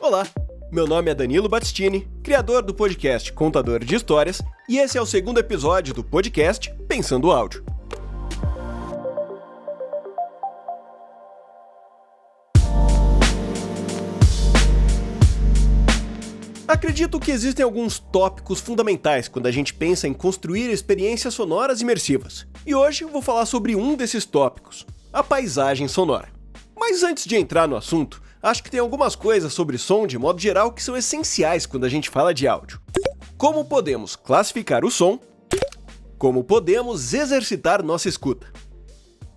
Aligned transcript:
Olá, 0.00 0.26
meu 0.72 0.86
nome 0.86 1.10
é 1.10 1.14
Danilo 1.14 1.48
Battistini, 1.48 2.08
criador 2.22 2.62
do 2.62 2.74
podcast 2.74 3.32
Contador 3.32 3.84
de 3.84 3.94
Histórias, 3.94 4.42
e 4.68 4.78
esse 4.78 4.98
é 4.98 5.00
o 5.00 5.06
segundo 5.06 5.38
episódio 5.38 5.94
do 5.94 6.02
podcast 6.02 6.72
Pensando 6.88 7.30
Áudio. 7.30 7.64
Acredito 16.66 17.20
que 17.20 17.30
existem 17.30 17.64
alguns 17.64 17.98
tópicos 17.98 18.60
fundamentais 18.60 19.28
quando 19.28 19.46
a 19.46 19.50
gente 19.52 19.74
pensa 19.74 20.08
em 20.08 20.12
construir 20.12 20.70
experiências 20.70 21.34
sonoras 21.34 21.80
imersivas. 21.80 22.46
E 22.64 22.74
hoje 22.74 23.04
vou 23.04 23.20
falar 23.20 23.46
sobre 23.46 23.74
um 23.74 23.96
desses 23.96 24.24
tópicos, 24.24 24.86
a 25.12 25.22
paisagem 25.22 25.88
sonora. 25.88 26.39
Mas 26.90 27.04
antes 27.04 27.24
de 27.24 27.36
entrar 27.36 27.68
no 27.68 27.76
assunto, 27.76 28.20
acho 28.42 28.64
que 28.64 28.70
tem 28.70 28.80
algumas 28.80 29.14
coisas 29.14 29.52
sobre 29.52 29.78
som 29.78 30.08
de 30.08 30.18
modo 30.18 30.40
geral 30.40 30.72
que 30.72 30.82
são 30.82 30.96
essenciais 30.96 31.64
quando 31.64 31.84
a 31.84 31.88
gente 31.88 32.10
fala 32.10 32.34
de 32.34 32.48
áudio. 32.48 32.80
Como 33.38 33.64
podemos 33.64 34.16
classificar 34.16 34.84
o 34.84 34.90
som? 34.90 35.20
Como 36.18 36.42
podemos 36.42 37.14
exercitar 37.14 37.80
nossa 37.80 38.08
escuta? 38.08 38.52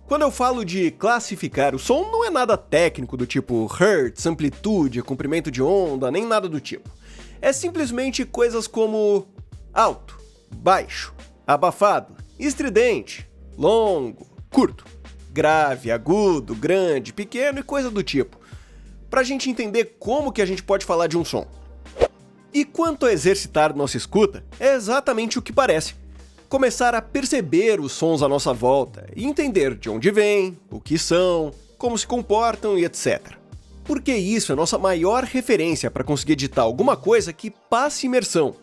Quando 0.04 0.22
eu 0.22 0.32
falo 0.32 0.64
de 0.64 0.90
classificar 0.90 1.76
o 1.76 1.78
som, 1.78 2.10
não 2.10 2.24
é 2.24 2.28
nada 2.28 2.56
técnico 2.56 3.16
do 3.16 3.24
tipo 3.24 3.66
hertz, 3.66 4.26
amplitude, 4.26 5.00
comprimento 5.00 5.48
de 5.48 5.62
onda, 5.62 6.10
nem 6.10 6.26
nada 6.26 6.48
do 6.48 6.60
tipo 6.60 6.90
é 7.40 7.52
simplesmente 7.52 8.24
coisas 8.24 8.66
como 8.66 9.28
alto, 9.70 10.18
baixo, 10.56 11.14
abafado, 11.46 12.16
estridente, 12.38 13.30
longo, 13.56 14.26
curto, 14.50 14.86
grave, 15.34 15.90
agudo, 15.90 16.54
grande, 16.54 17.12
pequeno 17.12 17.58
e 17.58 17.62
coisa 17.62 17.90
do 17.90 18.02
tipo, 18.02 18.38
para 19.10 19.20
a 19.20 19.24
gente 19.24 19.50
entender 19.50 19.96
como 19.98 20.32
que 20.32 20.40
a 20.40 20.46
gente 20.46 20.62
pode 20.62 20.86
falar 20.86 21.08
de 21.08 21.18
um 21.18 21.24
som. 21.24 21.46
E 22.52 22.64
quanto 22.64 23.04
a 23.04 23.12
exercitar 23.12 23.76
nossa 23.76 23.96
escuta, 23.96 24.44
é 24.58 24.74
exatamente 24.74 25.38
o 25.38 25.42
que 25.42 25.52
parece. 25.52 25.94
Começar 26.48 26.94
a 26.94 27.02
perceber 27.02 27.80
os 27.80 27.92
sons 27.92 28.22
à 28.22 28.28
nossa 28.28 28.54
volta 28.54 29.06
e 29.14 29.26
entender 29.26 29.74
de 29.74 29.90
onde 29.90 30.10
vêm, 30.10 30.56
o 30.70 30.80
que 30.80 30.96
são, 30.96 31.50
como 31.76 31.98
se 31.98 32.06
comportam 32.06 32.78
e 32.78 32.84
etc 32.84 33.44
porque 33.84 34.14
isso 34.14 34.50
é 34.50 34.54
nossa 34.54 34.78
maior 34.78 35.22
referência 35.24 35.90
para 35.90 36.02
conseguir 36.02 36.32
editar 36.32 36.62
alguma 36.62 36.96
coisa 36.96 37.32
que 37.32 37.50
passe 37.50 38.06
imersão. 38.06 38.56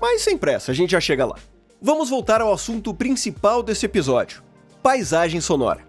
Mas 0.00 0.22
sem 0.22 0.36
pressa, 0.36 0.70
a 0.70 0.74
gente 0.74 0.90
já 0.90 1.00
chega 1.00 1.24
lá. 1.24 1.36
Vamos 1.80 2.10
voltar 2.10 2.40
ao 2.40 2.52
assunto 2.52 2.94
principal 2.94 3.62
desse 3.62 3.86
episódio: 3.86 4.42
paisagem 4.82 5.40
sonora. 5.40 5.87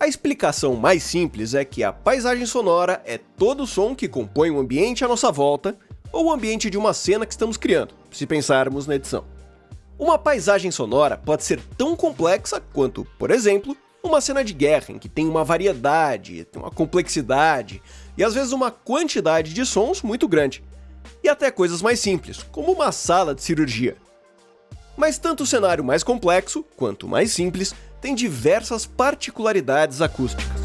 A 0.00 0.06
explicação 0.06 0.76
mais 0.76 1.02
simples 1.02 1.52
é 1.52 1.62
que 1.62 1.84
a 1.84 1.92
paisagem 1.92 2.46
sonora 2.46 3.02
é 3.04 3.18
todo 3.18 3.64
o 3.64 3.66
som 3.66 3.94
que 3.94 4.08
compõe 4.08 4.50
o 4.50 4.58
ambiente 4.58 5.04
à 5.04 5.08
nossa 5.08 5.30
volta 5.30 5.76
ou 6.10 6.24
o 6.24 6.32
ambiente 6.32 6.70
de 6.70 6.78
uma 6.78 6.94
cena 6.94 7.26
que 7.26 7.34
estamos 7.34 7.58
criando, 7.58 7.94
se 8.10 8.26
pensarmos 8.26 8.86
na 8.86 8.94
edição. 8.94 9.26
Uma 9.98 10.18
paisagem 10.18 10.70
sonora 10.70 11.18
pode 11.18 11.44
ser 11.44 11.60
tão 11.76 11.94
complexa 11.94 12.62
quanto, 12.72 13.04
por 13.18 13.30
exemplo, 13.30 13.76
uma 14.02 14.22
cena 14.22 14.42
de 14.42 14.54
guerra 14.54 14.86
em 14.88 14.98
que 14.98 15.06
tem 15.06 15.28
uma 15.28 15.44
variedade, 15.44 16.48
uma 16.56 16.70
complexidade 16.70 17.82
e 18.16 18.24
às 18.24 18.32
vezes 18.32 18.52
uma 18.52 18.70
quantidade 18.70 19.52
de 19.52 19.66
sons 19.66 20.00
muito 20.00 20.26
grande. 20.26 20.64
E 21.22 21.28
até 21.28 21.50
coisas 21.50 21.82
mais 21.82 22.00
simples, 22.00 22.42
como 22.50 22.72
uma 22.72 22.90
sala 22.90 23.34
de 23.34 23.42
cirurgia. 23.42 23.98
Mas 24.96 25.18
tanto 25.18 25.42
o 25.42 25.46
cenário 25.46 25.84
mais 25.84 26.02
complexo 26.02 26.64
quanto 26.74 27.06
mais 27.06 27.32
simples 27.32 27.74
tem 28.00 28.14
diversas 28.14 28.86
particularidades 28.86 30.00
acústicas. 30.00 30.60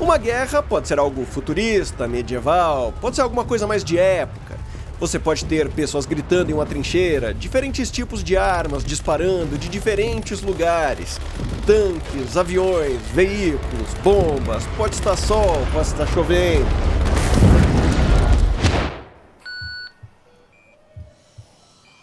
Uma 0.00 0.18
guerra 0.18 0.62
pode 0.62 0.88
ser 0.88 0.98
algo 0.98 1.24
futurista, 1.24 2.06
medieval, 2.06 2.92
pode 3.00 3.16
ser 3.16 3.22
alguma 3.22 3.44
coisa 3.44 3.66
mais 3.66 3.82
de 3.82 3.98
época, 3.98 4.56
você 4.98 5.18
pode 5.18 5.44
ter 5.44 5.70
pessoas 5.70 6.06
gritando 6.06 6.50
em 6.50 6.54
uma 6.54 6.64
trincheira, 6.64 7.34
diferentes 7.34 7.90
tipos 7.90 8.24
de 8.24 8.36
armas 8.36 8.84
disparando 8.84 9.58
de 9.58 9.68
diferentes 9.68 10.40
lugares, 10.40 11.20
tanques, 11.66 12.36
aviões, 12.36 13.00
veículos, 13.12 13.92
bombas, 14.02 14.64
pode 14.76 14.94
estar 14.94 15.16
sol, 15.16 15.66
pode 15.72 15.88
estar 15.88 16.06
chovendo. 16.06 16.66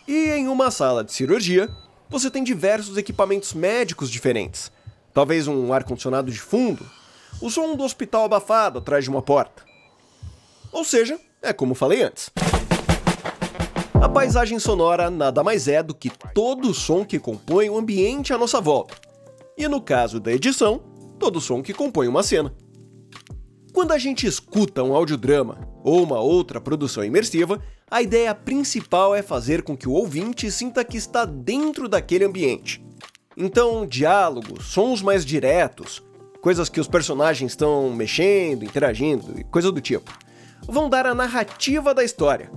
E 0.07 0.31
em 0.31 0.47
uma 0.47 0.69
sala 0.69 1.03
de 1.03 1.13
cirurgia, 1.13 1.69
você 2.09 2.29
tem 2.29 2.43
diversos 2.43 2.97
equipamentos 2.97 3.53
médicos 3.53 4.09
diferentes. 4.09 4.71
Talvez 5.13 5.47
um 5.47 5.71
ar-condicionado 5.73 6.31
de 6.31 6.39
fundo, 6.39 6.85
o 7.41 7.49
som 7.49 7.75
do 7.75 7.83
hospital 7.83 8.25
abafado 8.25 8.79
atrás 8.79 9.03
de 9.03 9.09
uma 9.09 9.21
porta. 9.21 9.63
Ou 10.71 10.83
seja, 10.83 11.19
é 11.41 11.53
como 11.53 11.75
falei 11.75 12.03
antes. 12.03 12.31
A 14.01 14.09
paisagem 14.09 14.59
sonora 14.59 15.09
nada 15.09 15.43
mais 15.43 15.67
é 15.67 15.81
do 15.81 15.93
que 15.93 16.11
todo 16.33 16.69
o 16.69 16.73
som 16.73 17.05
que 17.05 17.19
compõe 17.19 17.69
o 17.69 17.77
ambiente 17.77 18.33
à 18.33 18.37
nossa 18.37 18.59
volta. 18.59 18.95
E 19.57 19.67
no 19.67 19.79
caso 19.79 20.19
da 20.19 20.31
edição, 20.31 20.81
todo 21.19 21.37
o 21.37 21.41
som 21.41 21.61
que 21.61 21.73
compõe 21.73 22.07
uma 22.07 22.23
cena. 22.23 22.53
Quando 23.73 23.91
a 23.91 23.97
gente 23.97 24.27
escuta 24.27 24.83
um 24.83 24.95
audiodrama 24.95 25.67
ou 25.83 26.03
uma 26.03 26.19
outra 26.19 26.61
produção 26.61 27.03
imersiva, 27.03 27.61
a 27.89 28.01
ideia 28.01 28.33
principal 28.33 29.15
é 29.15 29.21
fazer 29.21 29.63
com 29.63 29.75
que 29.75 29.89
o 29.89 29.93
ouvinte 29.93 30.49
sinta 30.51 30.85
que 30.85 30.95
está 30.95 31.25
dentro 31.25 31.89
daquele 31.89 32.23
ambiente. 32.23 32.85
Então, 33.35 33.85
diálogos, 33.85 34.67
sons 34.67 35.01
mais 35.01 35.25
diretos, 35.25 36.03
coisas 36.39 36.69
que 36.69 36.79
os 36.79 36.87
personagens 36.87 37.51
estão 37.51 37.89
mexendo, 37.91 38.63
interagindo 38.63 39.39
e 39.39 39.43
coisa 39.43 39.71
do 39.71 39.81
tipo, 39.81 40.11
vão 40.67 40.87
dar 40.87 41.07
a 41.07 41.15
narrativa 41.15 41.93
da 41.93 42.03
história 42.03 42.49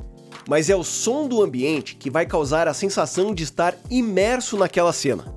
mas 0.49 0.71
é 0.71 0.77
o 0.77 0.85
som 0.85 1.27
do 1.27 1.43
ambiente 1.43 1.97
que 1.97 2.11
vai 2.11 2.25
causar 2.25 2.69
a 2.69 2.75
sensação 2.75 3.35
de 3.35 3.43
estar 3.43 3.77
imerso 3.91 4.57
naquela 4.57 4.93
cena. 4.93 5.35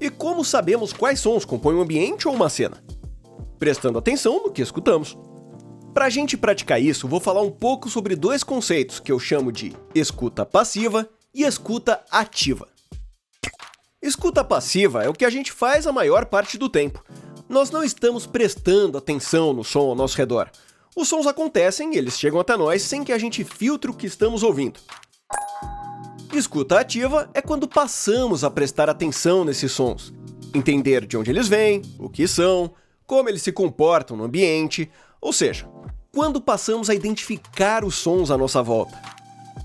E 0.00 0.08
como 0.08 0.44
sabemos 0.44 0.92
quais 0.92 1.20
sons 1.20 1.44
compõem 1.44 1.76
um 1.76 1.82
ambiente 1.82 2.26
ou 2.26 2.34
uma 2.34 2.48
cena? 2.48 2.82
Prestando 3.60 3.98
atenção 3.98 4.42
no 4.42 4.50
que 4.50 4.62
escutamos. 4.62 5.18
Para 5.92 6.06
a 6.06 6.08
gente 6.08 6.34
praticar 6.34 6.80
isso, 6.80 7.06
vou 7.06 7.20
falar 7.20 7.42
um 7.42 7.50
pouco 7.50 7.90
sobre 7.90 8.16
dois 8.16 8.42
conceitos 8.42 8.98
que 8.98 9.12
eu 9.12 9.18
chamo 9.18 9.52
de 9.52 9.76
escuta 9.94 10.46
passiva 10.46 11.06
e 11.34 11.42
escuta 11.42 12.02
ativa. 12.10 12.66
Escuta 14.00 14.42
passiva 14.42 15.04
é 15.04 15.10
o 15.10 15.12
que 15.12 15.26
a 15.26 15.30
gente 15.30 15.52
faz 15.52 15.86
a 15.86 15.92
maior 15.92 16.24
parte 16.24 16.56
do 16.56 16.70
tempo. 16.70 17.04
Nós 17.50 17.70
não 17.70 17.84
estamos 17.84 18.26
prestando 18.26 18.96
atenção 18.96 19.52
no 19.52 19.62
som 19.62 19.90
ao 19.90 19.94
nosso 19.94 20.16
redor. 20.16 20.50
Os 20.96 21.06
sons 21.06 21.26
acontecem 21.26 21.94
e 21.94 21.98
eles 21.98 22.18
chegam 22.18 22.40
até 22.40 22.56
nós 22.56 22.80
sem 22.80 23.04
que 23.04 23.12
a 23.12 23.18
gente 23.18 23.44
filtre 23.44 23.90
o 23.90 23.94
que 23.94 24.06
estamos 24.06 24.42
ouvindo. 24.42 24.80
Escuta 26.32 26.80
ativa 26.80 27.28
é 27.34 27.42
quando 27.42 27.68
passamos 27.68 28.42
a 28.42 28.50
prestar 28.50 28.88
atenção 28.88 29.44
nesses 29.44 29.70
sons, 29.70 30.14
entender 30.54 31.04
de 31.04 31.18
onde 31.18 31.30
eles 31.30 31.46
vêm, 31.46 31.82
o 31.98 32.08
que 32.08 32.26
são, 32.26 32.72
como 33.10 33.28
eles 33.28 33.42
se 33.42 33.50
comportam 33.50 34.16
no 34.16 34.22
ambiente, 34.22 34.88
ou 35.20 35.32
seja, 35.32 35.68
quando 36.14 36.40
passamos 36.40 36.88
a 36.88 36.94
identificar 36.94 37.84
os 37.84 37.96
sons 37.96 38.30
à 38.30 38.38
nossa 38.38 38.62
volta. 38.62 38.96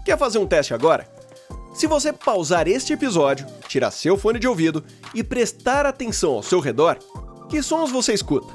Quer 0.04 0.18
fazer 0.18 0.40
um 0.40 0.48
teste 0.48 0.74
agora? 0.74 1.08
Se 1.72 1.86
você 1.86 2.12
pausar 2.12 2.68
este 2.68 2.92
episódio, 2.94 3.46
tirar 3.68 3.92
seu 3.92 4.18
fone 4.18 4.40
de 4.40 4.48
ouvido 4.48 4.84
e 5.14 5.24
prestar 5.24 5.86
atenção 5.86 6.34
ao 6.34 6.42
seu 6.42 6.60
redor, 6.60 6.98
que 7.48 7.62
sons 7.62 7.92
você 7.92 8.14
escuta? 8.14 8.52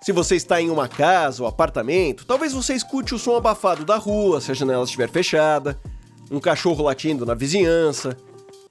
Se 0.00 0.12
você 0.12 0.36
está 0.36 0.62
em 0.62 0.70
uma 0.70 0.88
casa 0.88 1.42
ou 1.42 1.46
apartamento, 1.46 2.24
talvez 2.24 2.54
você 2.54 2.72
escute 2.72 3.14
o 3.14 3.18
som 3.18 3.36
abafado 3.36 3.84
da 3.84 3.98
rua 3.98 4.40
se 4.40 4.50
a 4.50 4.54
janela 4.54 4.84
estiver 4.84 5.10
fechada, 5.10 5.78
um 6.30 6.40
cachorro 6.40 6.84
latindo 6.84 7.26
na 7.26 7.34
vizinhança, 7.34 8.16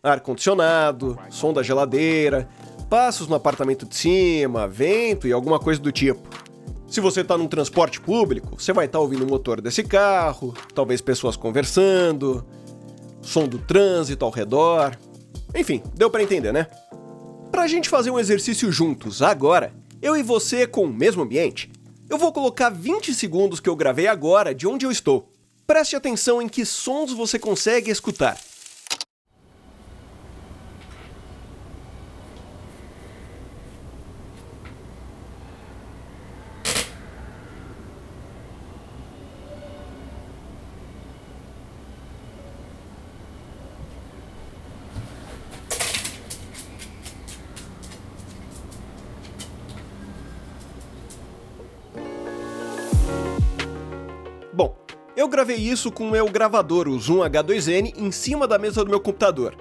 ar-condicionado, 0.01 1.19
som 1.29 1.53
da 1.53 1.61
geladeira, 1.61 2.49
passos 2.89 3.27
no 3.27 3.35
apartamento 3.35 3.85
de 3.85 3.95
cima, 3.95 4.67
vento 4.67 5.27
e 5.27 5.31
alguma 5.31 5.59
coisa 5.59 5.79
do 5.79 5.91
tipo. 5.91 6.27
Se 6.87 7.01
você 7.01 7.21
está 7.21 7.37
num 7.37 7.47
transporte 7.47 7.99
público, 7.99 8.59
você 8.59 8.71
vai 8.71 8.85
estar 8.85 8.97
tá 8.97 9.01
ouvindo 9.01 9.25
o 9.25 9.29
motor 9.29 9.59
desse 9.59 9.83
carro, 9.83 10.53
talvez 10.73 11.01
pessoas 11.01 11.35
conversando, 11.35 12.45
som 13.21 13.45
do 13.45 13.59
trânsito 13.59 14.23
ao 14.23 14.31
redor. 14.31 14.97
Enfim, 15.53 15.83
deu 15.93 16.09
para 16.09 16.23
entender, 16.23 16.53
né? 16.53 16.67
Para 17.51 17.63
a 17.63 17.67
gente 17.67 17.89
fazer 17.89 18.09
um 18.09 18.19
exercício 18.19 18.71
juntos 18.71 19.21
agora, 19.21 19.73
eu 20.01 20.15
e 20.15 20.23
você 20.23 20.65
com 20.65 20.83
o 20.83 20.93
mesmo 20.93 21.23
ambiente? 21.23 21.71
Eu 22.09 22.17
vou 22.17 22.31
colocar 22.31 22.69
20 22.69 23.13
segundos 23.13 23.59
que 23.59 23.69
eu 23.69 23.75
gravei 23.75 24.07
agora 24.07 24.55
de 24.55 24.65
onde 24.65 24.85
eu 24.85 24.91
estou. 24.91 25.29
Preste 25.65 25.95
atenção 25.95 26.41
em 26.41 26.47
que 26.47 26.65
sons 26.65 27.11
você 27.11 27.37
consegue 27.37 27.91
escutar. 27.91 28.37
Eu 55.17 55.27
gravei 55.27 55.55
isso 55.57 55.91
com 55.91 56.07
o 56.07 56.11
meu 56.11 56.29
gravador, 56.29 56.87
o 56.87 56.99
Zoom 56.99 57.21
H2N, 57.21 57.97
em 57.97 58.11
cima 58.11 58.47
da 58.47 58.59
mesa 58.59 58.85
do 58.85 58.89
meu 58.91 58.99
computador. 58.99 59.55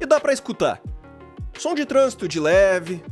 E 0.00 0.06
dá 0.06 0.18
para 0.18 0.32
escutar. 0.32 0.80
Som 1.58 1.74
de 1.74 1.84
trânsito 1.84 2.26
de 2.26 2.40
leve, 2.40 3.04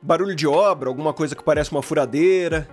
barulho 0.00 0.34
de 0.34 0.46
obra, 0.46 0.88
alguma 0.88 1.12
coisa 1.12 1.36
que 1.36 1.44
parece 1.44 1.70
uma 1.70 1.82
furadeira, 1.82 2.66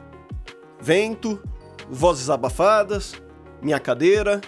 vento, 0.79 1.43
vozes 1.89 2.29
abafadas, 2.29 3.21
minha 3.61 3.77
cadeira, 3.77 4.39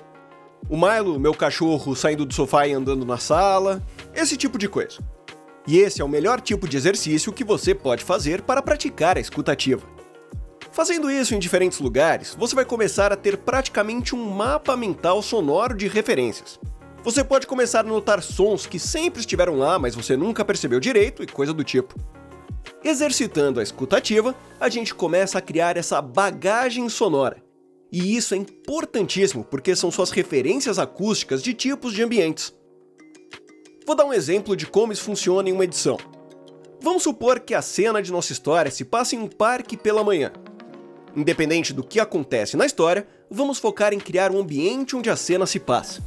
o 0.70 0.78
Milo, 0.78 1.20
meu 1.20 1.34
cachorro, 1.34 1.94
saindo 1.94 2.26
do 2.26 2.34
sofá 2.34 2.66
e 2.66 2.72
andando 2.72 3.06
na 3.06 3.18
sala, 3.18 3.84
esse 4.16 4.38
tipo 4.38 4.58
de 4.58 4.70
coisa. 4.70 5.00
E 5.68 5.80
esse 5.80 6.02
é 6.02 6.06
o 6.06 6.08
melhor 6.08 6.40
tipo 6.40 6.66
de 6.66 6.78
exercício 6.78 7.34
que 7.34 7.44
você 7.44 7.76
pode 7.76 8.06
fazer 8.06 8.42
para 8.42 8.62
praticar 8.62 9.18
a 9.18 9.20
escutativa. 9.22 9.93
Fazendo 10.74 11.12
isso 11.12 11.36
em 11.36 11.40
diferentes 11.40 11.80
lugares, 11.80 12.36
você 12.36 12.56
vai 12.56 12.66
começar 12.66 13.14
a 13.14 13.16
ter 13.16 13.38
praticamente 13.38 14.16
um 14.16 14.32
mapa 14.32 14.76
mental 14.76 15.22
sonoro 15.22 15.78
de 15.78 15.88
referências. 15.88 16.60
Você 17.04 17.24
pode 17.24 17.46
começar 17.46 17.82
a 17.82 17.84
notar 17.84 18.24
sons 18.24 18.66
que 18.66 18.80
sempre 18.80 19.20
estiveram 19.20 19.56
lá, 19.56 19.78
mas 19.78 19.94
você 19.94 20.18
nunca 20.18 20.44
percebeu 20.44 20.80
direito 20.80 21.22
e 21.22 21.28
coisa 21.28 21.54
do 21.54 21.64
tipo. 21.64 21.94
Exercitando 22.84 23.60
a 23.60 23.64
escutativa, 23.64 24.36
a 24.60 24.68
gente 24.68 24.96
começa 24.96 25.38
a 25.38 25.42
criar 25.42 25.78
essa 25.78 26.02
bagagem 26.02 26.90
sonora. 26.90 27.38
E 27.92 28.16
isso 28.16 28.34
é 28.34 28.38
importantíssimo 28.38 29.44
porque 29.44 29.76
são 29.76 29.92
suas 29.92 30.10
referências 30.10 30.80
acústicas 30.80 31.44
de 31.44 31.54
tipos 31.54 31.94
de 31.94 32.02
ambientes. 32.02 32.52
Vou 33.86 33.96
dar 33.96 34.06
um 34.06 34.14
exemplo 34.14 34.56
de 34.56 34.66
como 34.66 34.92
isso 34.92 35.04
funciona 35.04 35.48
em 35.48 35.54
uma 35.54 35.66
edição. 35.66 35.98
Vamos 36.82 37.04
supor 37.04 37.40
que 37.42 37.54
a 37.54 37.62
cena 37.62 38.02
de 38.02 38.12
nossa 38.12 38.34
história 38.34 38.72
se 38.72 38.84
passa 38.84 39.16
em 39.16 39.20
um 39.20 39.28
parque 39.28 39.78
pela 39.78 40.04
manhã. 40.04 40.32
Independente 41.16 41.74
do 41.74 41.84
que 41.84 42.00
acontece 42.00 42.58
na 42.58 42.66
história, 42.66 43.08
vamos 43.30 43.60
focar 43.60 43.94
em 43.94 44.00
criar 44.00 44.32
um 44.32 44.40
ambiente 44.40 44.96
onde 44.96 45.10
a 45.10 45.16
cena 45.16 45.46
se 45.46 45.60
passa. 45.60 46.02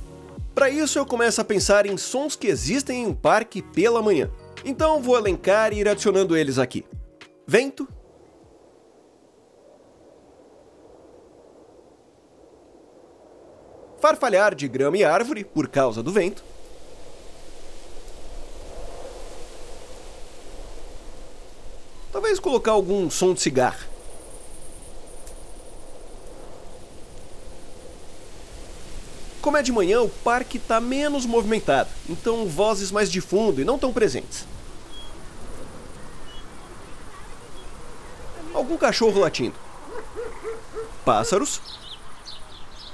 Para 0.55 0.69
isso, 0.71 0.99
eu 0.99 1.07
começo 1.07 1.41
a 1.41 1.45
pensar 1.45 1.87
em 1.87 1.97
sons 1.97 2.35
que 2.35 2.47
existem 2.47 3.03
em 3.03 3.07
um 3.07 3.15
parque 3.15 3.63
pela 3.63 4.03
manhã. 4.03 4.31
Então, 4.65 5.01
vou 5.01 5.17
elencar 5.17 5.73
e 5.73 5.79
ir 5.79 5.89
adicionando 5.89 6.37
eles 6.37 6.59
aqui: 6.59 6.85
vento, 7.47 7.87
farfalhar 14.01 14.55
de 14.55 14.67
grama 14.67 14.97
e 14.97 15.05
árvore 15.05 15.45
por 15.45 15.69
causa 15.69 16.03
do 16.03 16.11
vento, 16.11 16.43
talvez 22.11 22.41
colocar 22.41 22.73
algum 22.73 23.09
som 23.09 23.35
de 23.35 23.41
cigarro. 23.41 23.96
Como 29.47 29.57
é 29.57 29.63
de 29.63 29.71
manhã, 29.71 30.03
o 30.03 30.09
parque 30.09 30.57
está 30.57 30.81
menos 30.81 31.25
movimentado, 31.25 31.89
então 32.09 32.49
vozes 32.49 32.91
mais 32.91 33.09
de 33.09 33.21
fundo 33.21 33.61
e 33.61 33.65
não 33.65 33.79
tão 33.79 33.93
presentes. 33.93 34.45
Algum 38.53 38.77
cachorro 38.77 39.21
latindo. 39.21 39.55
Pássaros. 41.05 41.63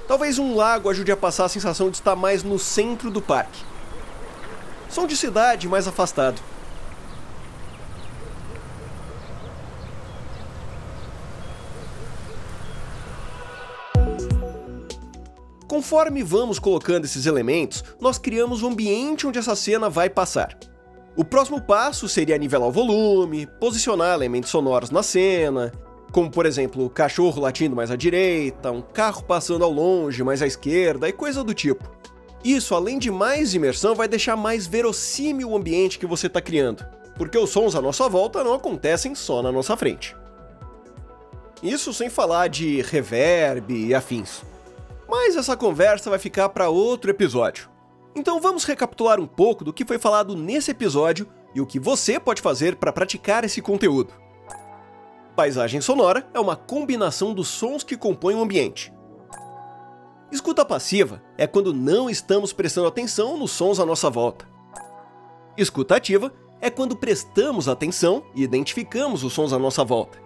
Talvez 0.06 0.38
um 0.38 0.54
lago 0.54 0.90
ajude 0.90 1.10
a 1.10 1.16
passar 1.16 1.46
a 1.46 1.49
sensação 1.49 1.88
de 1.88 1.96
estar 1.96 2.14
mais 2.14 2.43
no 2.43 2.58
centro 2.58 3.10
do 3.10 3.22
parque. 3.22 3.64
Som 4.90 5.06
de 5.06 5.16
cidade 5.16 5.66
mais 5.66 5.88
afastado. 5.88 6.38
Conforme 15.66 16.22
vamos 16.22 16.58
colocando 16.58 17.04
esses 17.04 17.26
elementos, 17.26 17.82
nós 18.00 18.18
criamos 18.18 18.62
o 18.62 18.66
ambiente 18.66 19.26
onde 19.26 19.38
essa 19.38 19.56
cena 19.56 19.88
vai 19.88 20.10
passar. 20.10 20.56
O 21.16 21.24
próximo 21.24 21.60
passo 21.60 22.08
seria 22.08 22.38
nivelar 22.38 22.68
o 22.68 22.72
volume, 22.72 23.46
posicionar 23.60 24.14
elementos 24.14 24.50
sonoros 24.50 24.90
na 24.90 25.02
cena, 25.02 25.72
como 26.10 26.30
por 26.30 26.46
exemplo, 26.46 26.88
cachorro 26.90 27.40
latindo 27.40 27.76
mais 27.76 27.90
à 27.90 27.96
direita, 27.96 28.70
um 28.70 28.82
carro 28.82 29.22
passando 29.22 29.64
ao 29.64 29.70
longe 29.70 30.22
mais 30.22 30.42
à 30.42 30.46
esquerda 30.46 31.08
e 31.08 31.12
coisa 31.12 31.42
do 31.44 31.54
tipo. 31.54 31.90
Isso, 32.44 32.74
além 32.74 32.98
de 32.98 33.10
mais 33.10 33.54
imersão, 33.54 33.94
vai 33.94 34.08
deixar 34.08 34.36
mais 34.36 34.66
verossímil 34.66 35.50
o 35.50 35.56
ambiente 35.56 35.98
que 35.98 36.06
você 36.06 36.26
está 36.26 36.40
criando, 36.40 36.84
porque 37.16 37.38
os 37.38 37.50
sons 37.50 37.74
à 37.74 37.80
nossa 37.80 38.08
volta 38.08 38.42
não 38.42 38.54
acontecem 38.54 39.14
só 39.14 39.42
na 39.42 39.52
nossa 39.52 39.76
frente. 39.76 40.16
Isso 41.62 41.92
sem 41.94 42.10
falar 42.10 42.48
de 42.48 42.82
reverb 42.82 43.72
e 43.72 43.94
afins. 43.94 44.42
Mas 45.12 45.36
essa 45.36 45.54
conversa 45.54 46.08
vai 46.08 46.18
ficar 46.18 46.48
para 46.48 46.70
outro 46.70 47.10
episódio. 47.10 47.68
Então 48.16 48.40
vamos 48.40 48.64
recapitular 48.64 49.20
um 49.20 49.26
pouco 49.26 49.62
do 49.62 49.70
que 49.70 49.84
foi 49.84 49.98
falado 49.98 50.34
nesse 50.34 50.70
episódio 50.70 51.28
e 51.54 51.60
o 51.60 51.66
que 51.66 51.78
você 51.78 52.18
pode 52.18 52.40
fazer 52.40 52.76
para 52.76 52.94
praticar 52.94 53.44
esse 53.44 53.60
conteúdo. 53.60 54.14
Paisagem 55.36 55.82
sonora 55.82 56.26
é 56.32 56.40
uma 56.40 56.56
combinação 56.56 57.34
dos 57.34 57.48
sons 57.48 57.84
que 57.84 57.94
compõem 57.94 58.36
o 58.36 58.40
ambiente. 58.40 58.90
Escuta 60.30 60.64
passiva 60.64 61.22
é 61.36 61.46
quando 61.46 61.74
não 61.74 62.08
estamos 62.08 62.50
prestando 62.50 62.86
atenção 62.88 63.36
nos 63.36 63.50
sons 63.50 63.78
à 63.78 63.84
nossa 63.84 64.08
volta. 64.08 64.48
Escuta 65.58 65.96
ativa 65.96 66.32
é 66.58 66.70
quando 66.70 66.96
prestamos 66.96 67.68
atenção 67.68 68.24
e 68.34 68.42
identificamos 68.42 69.22
os 69.22 69.34
sons 69.34 69.52
à 69.52 69.58
nossa 69.58 69.84
volta. 69.84 70.18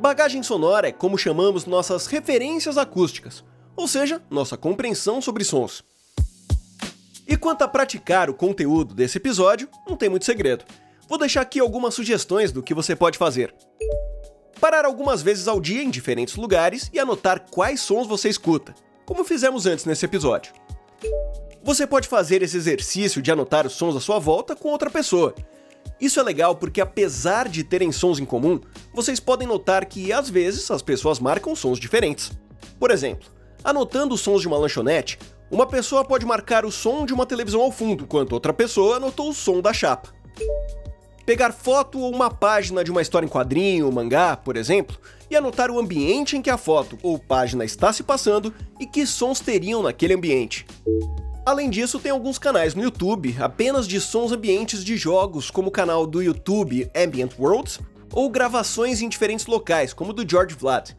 Bagagem 0.00 0.44
sonora 0.44 0.86
é 0.86 0.92
como 0.92 1.18
chamamos 1.18 1.66
nossas 1.66 2.06
referências 2.06 2.78
acústicas, 2.78 3.44
ou 3.76 3.86
seja, 3.86 4.22
nossa 4.30 4.56
compreensão 4.56 5.20
sobre 5.20 5.44
sons. 5.44 5.84
E 7.28 7.36
quanto 7.36 7.62
a 7.62 7.68
praticar 7.68 8.30
o 8.30 8.34
conteúdo 8.34 8.94
desse 8.94 9.18
episódio, 9.18 9.68
não 9.86 9.96
tem 9.96 10.08
muito 10.08 10.24
segredo. 10.24 10.64
Vou 11.08 11.18
deixar 11.18 11.42
aqui 11.42 11.60
algumas 11.60 11.94
sugestões 11.94 12.50
do 12.50 12.62
que 12.62 12.74
você 12.74 12.96
pode 12.96 13.18
fazer. 13.18 13.54
Parar 14.60 14.84
algumas 14.84 15.22
vezes 15.22 15.46
ao 15.46 15.60
dia 15.60 15.82
em 15.82 15.90
diferentes 15.90 16.36
lugares 16.36 16.90
e 16.92 16.98
anotar 16.98 17.46
quais 17.50 17.80
sons 17.80 18.06
você 18.06 18.28
escuta, 18.28 18.74
como 19.04 19.24
fizemos 19.24 19.66
antes 19.66 19.84
nesse 19.84 20.04
episódio. 20.04 20.52
Você 21.62 21.86
pode 21.86 22.08
fazer 22.08 22.42
esse 22.42 22.56
exercício 22.56 23.20
de 23.20 23.30
anotar 23.30 23.66
os 23.66 23.74
sons 23.74 23.96
à 23.96 24.00
sua 24.00 24.18
volta 24.18 24.54
com 24.54 24.68
outra 24.68 24.88
pessoa. 24.88 25.34
Isso 26.00 26.20
é 26.20 26.22
legal 26.22 26.54
porque, 26.54 26.80
apesar 26.80 27.48
de 27.48 27.64
terem 27.64 27.90
sons 27.90 28.18
em 28.18 28.24
comum, 28.24 28.60
vocês 28.94 29.18
podem 29.18 29.48
notar 29.48 29.84
que 29.84 30.12
às 30.12 30.30
vezes 30.30 30.70
as 30.70 30.82
pessoas 30.82 31.18
marcam 31.18 31.56
sons 31.56 31.78
diferentes. 31.78 32.30
Por 32.78 32.90
exemplo, 32.90 33.28
Anotando 33.66 34.14
os 34.14 34.20
sons 34.20 34.42
de 34.42 34.46
uma 34.46 34.56
lanchonete, 34.56 35.18
uma 35.50 35.66
pessoa 35.66 36.04
pode 36.04 36.24
marcar 36.24 36.64
o 36.64 36.70
som 36.70 37.04
de 37.04 37.12
uma 37.12 37.26
televisão 37.26 37.60
ao 37.60 37.72
fundo, 37.72 38.04
enquanto 38.04 38.32
outra 38.32 38.52
pessoa 38.52 38.98
anotou 38.98 39.28
o 39.28 39.34
som 39.34 39.60
da 39.60 39.72
chapa. 39.72 40.14
Pegar 41.26 41.52
foto 41.52 41.98
ou 41.98 42.14
uma 42.14 42.30
página 42.30 42.84
de 42.84 42.92
uma 42.92 43.02
história 43.02 43.26
em 43.26 43.28
quadrinho 43.28 43.86
ou 43.86 43.90
mangá, 43.90 44.36
por 44.36 44.56
exemplo, 44.56 44.96
e 45.28 45.34
anotar 45.34 45.68
o 45.68 45.80
ambiente 45.80 46.36
em 46.36 46.42
que 46.42 46.48
a 46.48 46.56
foto 46.56 46.96
ou 47.02 47.18
página 47.18 47.64
está 47.64 47.92
se 47.92 48.04
passando 48.04 48.54
e 48.78 48.86
que 48.86 49.04
sons 49.04 49.40
teriam 49.40 49.82
naquele 49.82 50.14
ambiente. 50.14 50.64
Além 51.44 51.68
disso, 51.68 51.98
tem 51.98 52.12
alguns 52.12 52.38
canais 52.38 52.72
no 52.72 52.84
YouTube 52.84 53.34
apenas 53.40 53.88
de 53.88 54.00
sons 54.00 54.30
ambientes 54.30 54.84
de 54.84 54.96
jogos, 54.96 55.50
como 55.50 55.70
o 55.70 55.72
canal 55.72 56.06
do 56.06 56.22
YouTube 56.22 56.88
Ambient 56.94 57.32
Worlds, 57.36 57.80
ou 58.12 58.30
gravações 58.30 59.02
em 59.02 59.08
diferentes 59.08 59.46
locais, 59.46 59.92
como 59.92 60.10
o 60.10 60.14
do 60.14 60.28
George 60.28 60.54
Vlad, 60.54 60.92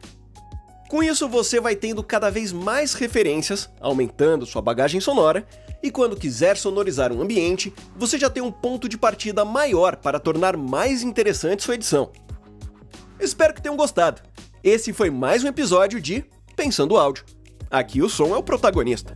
com 0.88 1.02
isso, 1.02 1.28
você 1.28 1.60
vai 1.60 1.76
tendo 1.76 2.02
cada 2.02 2.30
vez 2.30 2.50
mais 2.50 2.94
referências, 2.94 3.70
aumentando 3.78 4.46
sua 4.46 4.62
bagagem 4.62 5.00
sonora, 5.00 5.46
e 5.82 5.90
quando 5.90 6.16
quiser 6.16 6.56
sonorizar 6.56 7.12
um 7.12 7.20
ambiente, 7.20 7.72
você 7.94 8.18
já 8.18 8.30
tem 8.30 8.42
um 8.42 8.50
ponto 8.50 8.88
de 8.88 8.96
partida 8.96 9.44
maior 9.44 9.96
para 9.96 10.18
tornar 10.18 10.56
mais 10.56 11.02
interessante 11.02 11.62
sua 11.62 11.74
edição. 11.74 12.10
Espero 13.20 13.52
que 13.52 13.60
tenham 13.60 13.76
gostado. 13.76 14.22
Esse 14.64 14.92
foi 14.92 15.10
mais 15.10 15.44
um 15.44 15.48
episódio 15.48 16.00
de 16.00 16.24
Pensando 16.56 16.96
Áudio. 16.96 17.24
Aqui 17.70 18.00
o 18.00 18.08
som 18.08 18.34
é 18.34 18.38
o 18.38 18.42
protagonista. 18.42 19.14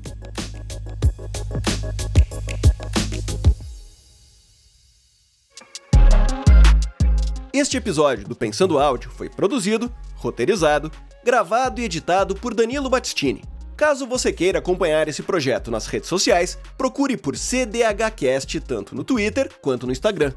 Este 7.53 7.77
episódio 7.77 8.27
do 8.29 8.37
Pensando 8.37 8.79
Áudio 8.79 9.11
foi 9.11 9.29
produzido, 9.29 9.93
roteirizado 10.17 10.93
gravado 11.25 11.81
e 11.81 11.85
editado 11.85 12.35
por 12.35 12.55
Danilo 12.55 12.91
Battistini. 12.91 13.43
Caso 13.77 14.07
você 14.07 14.33
queira 14.33 14.59
acompanhar 14.59 15.09
esse 15.09 15.23
projeto 15.23 15.71
nas 15.71 15.87
redes 15.87 16.09
sociais, 16.09 16.59
procure 16.77 17.17
por 17.17 17.37
CDHcast 17.37 18.61
tanto 18.61 18.95
no 18.95 19.03
Twitter 19.03 19.51
quanto 19.61 19.87
no 19.87 19.93
Instagram. 19.93 20.33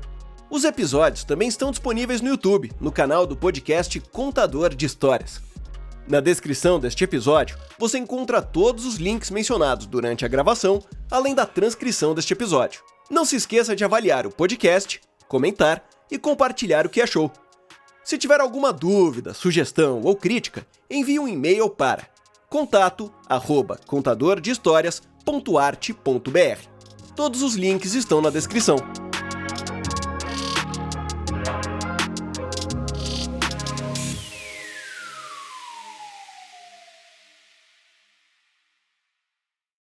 Os 0.50 0.64
episódios 0.64 1.24
também 1.24 1.48
estão 1.48 1.72
disponíveis 1.72 2.22
no 2.22 2.30
YouTube, 2.30 2.72
no 2.80 2.92
canal 2.92 3.26
do 3.28 3.36
podcast 3.36 4.00
Contador 4.12 4.74
de 4.74 4.86
Histórias. 4.86 5.42
Na 6.08 6.20
descrição 6.20 6.80
deste 6.80 7.04
episódio, 7.04 7.58
você 7.80 7.98
encontra 7.98 8.42
todos 8.42 8.86
os 8.86 8.98
links 8.98 9.32
mencionados 9.32 9.88
durante 9.88 10.24
a 10.24 10.28
gravação, 10.28 10.80
além 11.10 11.34
da 11.34 11.48
transcrição 11.48 12.14
deste 12.14 12.34
episódio. 12.34 12.82
Não 13.10 13.26
se 13.26 13.36
esqueça 13.36 13.76
de 13.76 13.84
avaliar 13.84 14.26
o 14.28 14.32
podcast, 14.32 15.02
comentar 15.28 15.84
e 16.12 16.20
compartilhar 16.20 16.86
o 16.86 16.90
que 16.90 17.02
achou. 17.02 17.32
Se 18.06 18.18
tiver 18.20 18.40
alguma 18.40 18.72
dúvida, 18.72 19.34
sugestão 19.34 20.02
ou 20.04 20.16
crítica, 20.16 20.68
envie 20.88 21.20
um 21.20 21.28
e-mail 21.28 21.68
para 21.68 22.08
contato 22.48 23.12
arroba 23.28 23.80
contadordehistórias.arte.br. 23.88 26.68
Todos 27.16 27.42
os 27.42 27.56
links 27.56 27.96
estão 27.96 28.22
na 28.22 28.30
descrição. 28.30 28.76